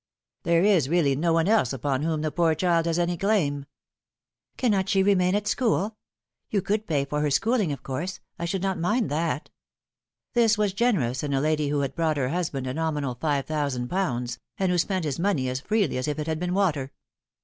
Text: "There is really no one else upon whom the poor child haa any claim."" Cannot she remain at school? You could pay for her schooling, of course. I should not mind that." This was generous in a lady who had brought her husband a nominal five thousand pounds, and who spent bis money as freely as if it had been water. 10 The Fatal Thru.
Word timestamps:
"There 0.45 0.63
is 0.63 0.89
really 0.89 1.15
no 1.15 1.31
one 1.31 1.47
else 1.47 1.71
upon 1.73 2.01
whom 2.01 2.23
the 2.23 2.31
poor 2.31 2.55
child 2.55 2.87
haa 2.87 2.99
any 2.99 3.17
claim."" 3.17 3.67
Cannot 4.57 4.89
she 4.89 5.03
remain 5.03 5.35
at 5.35 5.45
school? 5.47 5.95
You 6.49 6.63
could 6.63 6.87
pay 6.87 7.05
for 7.05 7.21
her 7.21 7.29
schooling, 7.29 7.71
of 7.71 7.83
course. 7.83 8.19
I 8.39 8.45
should 8.45 8.63
not 8.63 8.79
mind 8.79 9.11
that." 9.11 9.51
This 10.33 10.57
was 10.57 10.73
generous 10.73 11.21
in 11.21 11.33
a 11.35 11.39
lady 11.39 11.69
who 11.69 11.81
had 11.81 11.93
brought 11.93 12.17
her 12.17 12.29
husband 12.29 12.65
a 12.65 12.73
nominal 12.73 13.13
five 13.13 13.45
thousand 13.45 13.89
pounds, 13.89 14.39
and 14.57 14.71
who 14.71 14.79
spent 14.79 15.03
bis 15.03 15.19
money 15.19 15.47
as 15.47 15.59
freely 15.59 15.99
as 15.99 16.07
if 16.07 16.17
it 16.17 16.25
had 16.25 16.39
been 16.39 16.55
water. 16.55 16.85
10 16.87 16.87
The 16.87 16.87
Fatal 16.87 16.89
Thru. 16.89 17.29